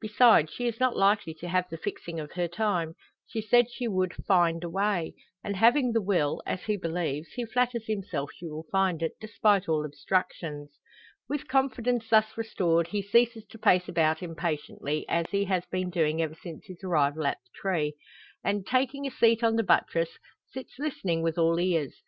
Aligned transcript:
Besides, 0.00 0.50
she 0.50 0.66
is 0.66 0.80
not 0.80 0.96
likely 0.96 1.34
to 1.34 1.48
have 1.48 1.68
the 1.68 1.76
fixing 1.76 2.18
of 2.18 2.32
her 2.32 2.48
time. 2.48 2.94
She 3.26 3.42
said 3.42 3.70
she 3.70 3.86
would 3.86 4.14
"find 4.26 4.64
a 4.64 4.70
way;" 4.70 5.12
and 5.44 5.54
having 5.54 5.92
the 5.92 6.00
will 6.00 6.40
as 6.46 6.62
he 6.62 6.78
believes 6.78 7.34
he 7.34 7.44
flatters 7.44 7.86
himself 7.86 8.30
she 8.34 8.46
will 8.46 8.64
find 8.72 9.02
it, 9.02 9.12
despite 9.20 9.68
all 9.68 9.84
obstructions. 9.84 10.78
With 11.28 11.46
confidence 11.46 12.08
thus 12.08 12.38
restored, 12.38 12.86
he 12.86 13.02
ceases 13.02 13.44
to 13.50 13.58
pace 13.58 13.86
about 13.86 14.22
impatiently, 14.22 15.06
as 15.10 15.26
he 15.28 15.44
has 15.44 15.66
been 15.66 15.90
doing 15.90 16.22
ever 16.22 16.36
since 16.42 16.64
his 16.64 16.82
arrival 16.82 17.26
at 17.26 17.36
the 17.44 17.50
tree; 17.54 17.96
and, 18.42 18.66
taking 18.66 19.06
a 19.06 19.10
seat 19.10 19.44
on 19.44 19.56
the 19.56 19.62
buttress, 19.62 20.18
sits 20.50 20.76
listening 20.78 21.20
with 21.20 21.36
all 21.36 21.60
ears. 21.60 22.00